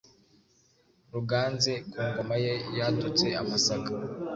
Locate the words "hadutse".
2.83-3.25